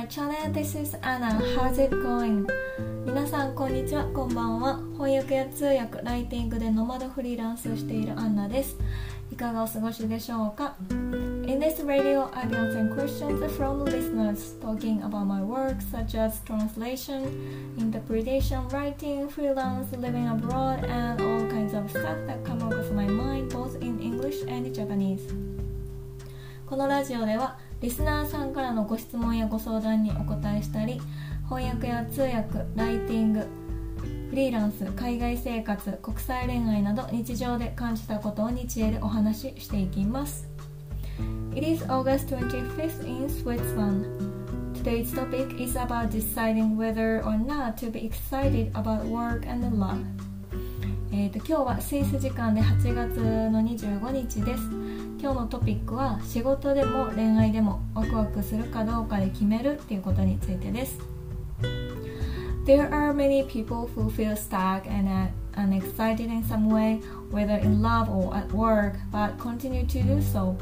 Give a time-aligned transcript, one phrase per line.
[0.00, 0.50] my channel.
[0.50, 1.38] This is Anna.
[1.54, 2.46] How's it going?
[3.04, 4.80] 皆さんこんにちは、こんばんは。
[4.94, 8.78] 翻訳や通訳、ライティングでノマドフリーランスしているアンナです。
[9.30, 16.40] いかがお過ごしでしょうか In this radio, I'll be answering questions from listeners talking about my work such as
[16.46, 17.28] translation,
[17.76, 23.50] interpretation, writing, freelance, living abroad, and all kinds of stuff that come across my mind
[23.52, 25.50] both in English and Japanese.
[26.70, 27.49] このラジオでは
[27.80, 31.00] リスナーさんからのご質問やご相談にお答えしたり
[31.48, 33.46] 翻訳や通訳ライティング
[34.28, 40.46] フリーランス海外生活国際恋愛など日常で感じたことを日英でお話ししていきます
[41.54, 44.06] It is August 25th in Switzerland
[44.74, 49.98] Today's topic is about deciding whether or not to be excited about work and love
[51.20, 54.62] えーと今日はスイス時間で8月の25日です
[55.20, 60.98] 今日のトピックは仕事でも恋愛でもワクワクするかどうかで決めるっていうことについてです
[62.64, 68.08] There are many people who feel stuck and unexcited in some way, whether in love
[68.08, 70.56] or at work, but continue to do so.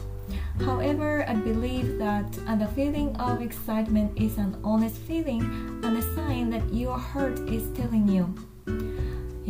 [0.59, 5.41] However, I believe that the feeling of excitement is an honest feeling
[5.85, 8.35] and a sign that your heart is telling you.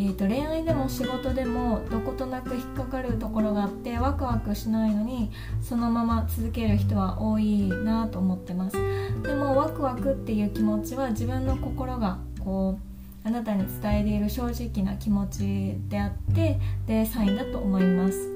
[0.01, 8.77] えー、と恋愛でも仕事でもどことなく引っかかるところがあってワクワクしないのにそのまま続ける人は多いなと思ってます。
[9.25, 12.79] でもワクワクっていう気持ちは自分の心がこ
[13.25, 18.35] うあなたに伝えている正直な気持ちであってでサインだと思います。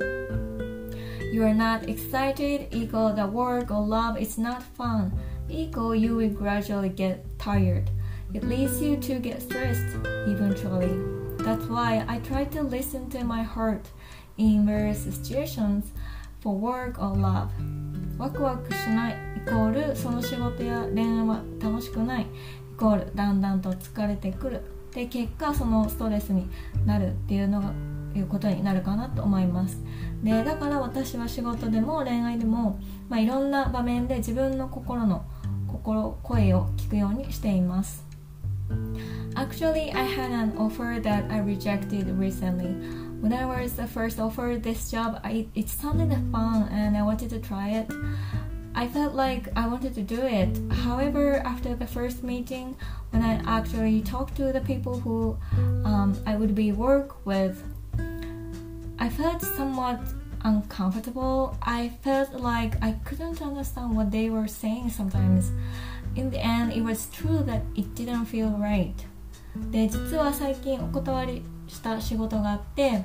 [1.32, 5.12] You are not excited equal the work or love is not fun.
[5.48, 7.84] Equal you will gradually get tired.
[8.34, 11.21] It leads you to get stressed eventually.
[11.44, 13.90] That's why I try to listen to my heart
[14.38, 15.92] in various situations
[16.40, 17.48] for work or love.
[18.16, 22.26] ワクワクしないイコールその仕事や恋愛は楽しくないイ
[22.76, 24.62] コールだんだんと疲れてくる。
[24.94, 26.48] で結果そのストレスに
[26.86, 27.72] なるっていうのが
[28.14, 29.78] いうことになるかなと思います。
[30.22, 35.24] でだから私は仕事でも恋愛でも、まあ、いろんな場面で自分の心の
[35.66, 38.04] 心声を聞くようにしています。
[39.36, 42.72] Actually, I had an offer that I rejected recently.
[43.20, 47.30] When I was the first offered this job, I, it sounded fun and I wanted
[47.30, 47.90] to try it.
[48.74, 50.58] I felt like I wanted to do it.
[50.72, 52.76] However, after the first meeting,
[53.10, 55.38] when I actually talked to the people who
[55.84, 57.62] um, I would be work with,
[58.98, 60.00] I felt somewhat
[60.44, 61.56] uncomfortable.
[61.62, 65.52] I felt like I couldn't understand what they were saying sometimes.
[66.16, 68.94] In the end, it was true that it didn't feel right.
[69.70, 73.04] で実は最近お断りした仕事があって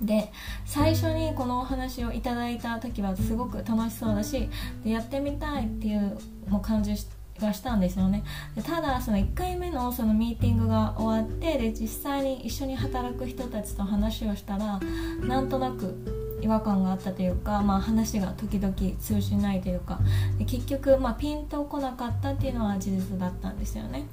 [0.00, 0.30] で
[0.64, 4.48] 最初にこのお話をいただいた時はすごく楽しそうだし
[4.84, 6.94] でやってみたいっていうもう感じ
[7.40, 8.24] がしたんですよね。
[8.54, 14.80] でただその1回目のそのミーティングが終わってで実際に一緒に働く人たちと話をしたら
[15.26, 19.98] なんとなく違和感があったというか、まあ、話が時々通じないというか
[20.46, 24.06] 結局、まあ、ピンとこなかったっていうのは事実だったんですよね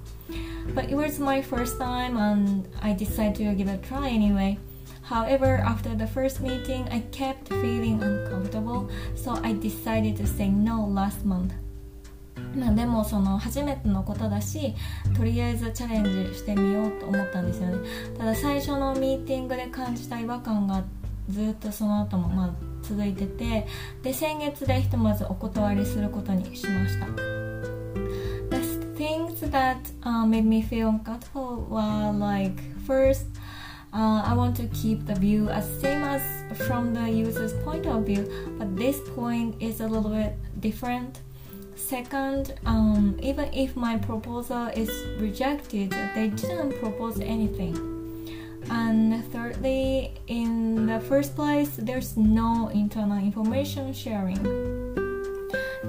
[0.74, 4.58] But it was my first time and I decided to give it a try anyway
[5.08, 10.84] However, after the first meeting, I kept feeling uncomfortable, so I decided to say no
[10.84, 11.54] last month.
[12.56, 14.74] まあでもその初めてのことだし
[15.16, 17.78] とりあえずチャレンジしてみようと思ったんですよね
[18.18, 20.84] ただ最初のミーティングで感じた違和感があっ
[21.31, 22.51] ずっとその後もまあ
[22.83, 23.67] 続いてて
[24.03, 27.07] で先月でひとまずお断りすることにしました
[28.51, 28.57] The
[28.97, 33.27] things that、uh, made me feel uncomfortable were like first
[33.93, 36.23] Uh, I want to keep the view as same as
[36.69, 41.19] from the user's point of view, but this point is a little bit different.
[41.75, 47.94] Second, um, even if my proposal is rejected, they didn't propose anything.
[48.70, 54.40] And thirdly, in the first place, there's no internal information sharing.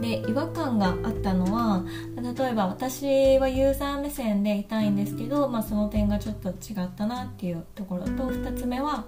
[0.01, 1.83] で違和感があったのは
[2.17, 9.07] 例えば私はユーザー目線でいたいんですけど、まあ、その点がちょっと違ったなっていうところと2つ目は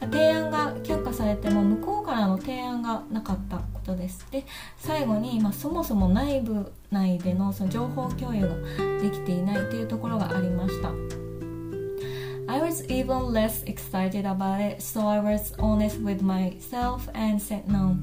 [0.00, 4.44] 提案が却下されても向こうからの提案がなかったことですで
[4.78, 8.54] 最後に、まあ、そもそも内部内でのその情報共有が
[9.02, 11.29] できていないというところがありました
[12.69, 17.97] was even less excited about it, so I was honest with myself and said no.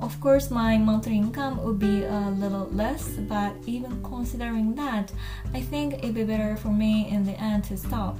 [0.00, 5.12] Of course, my monthly income would be a little less, but even considering that,
[5.54, 8.18] I think it'd be better for me in the end to stop.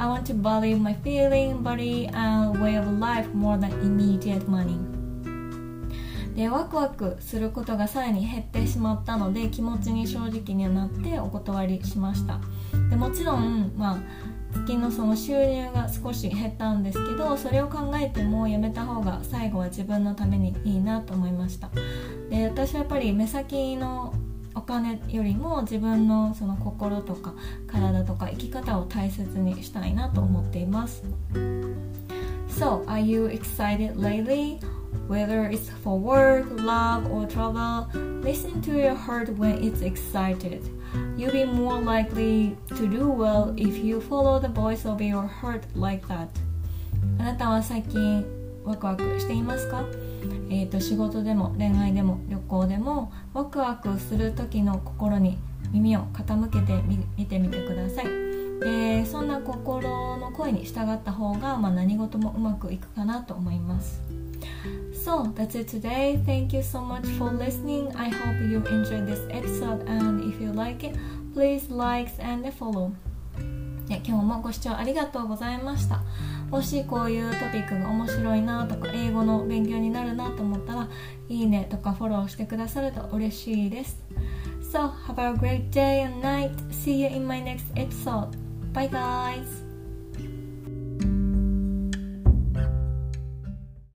[0.00, 4.78] I want to value my feeling, body, and way of life more than immediate money.
[6.38, 12.38] でワクワクすることがさらに減ってしまったので気持ちに正直になってお断りしました
[12.90, 13.98] でもちろんまあ
[14.53, 21.69] 月のその収入が少し減ったんですけどそれを考えてもやめた方が最後は自分のためにいいなと思いました
[22.29, 24.13] で私はやっぱり目先の
[24.55, 27.33] お金よりも自分のその心とか
[27.67, 31.03] 体とか生き方を大切にしたいなと思っています
[32.49, 34.59] So, are you excited lately?
[35.07, 37.89] Whether it's for work, love, or travel,
[38.21, 40.61] listen to your heart when it's excited.
[41.17, 45.61] You'll be more likely to do well if you follow the voice of your heart
[45.75, 46.27] like that.
[47.19, 48.25] あなたは最近
[48.63, 49.83] ワクワクしていますか
[50.49, 55.37] えーと、仕事でも恋愛でも旅行でもワクワクする時の心に
[55.71, 56.81] 耳を傾けて
[57.17, 58.05] みてみてください
[58.59, 64.01] でそんな心の声に従った方が、まあ、何事もうまくいくかなと思います
[65.03, 66.23] So that's it today.
[66.25, 67.93] Thank you so much for listening.
[67.93, 70.12] I hope you enjoyed this episode and
[70.53, 70.95] you like it,
[71.33, 72.91] please like and follow.
[73.89, 76.01] 今日もご視聴ありがとうございました。
[76.49, 80.87] もしこういうトピックが面白いなとか英語の勉強になるなと思ったら
[81.27, 83.99] いいねとかフォローしてくださると嬉しいです。
[84.71, 86.51] So have a great day and night.
[86.71, 88.29] See you in my next episode.
[88.73, 89.72] Bye guys!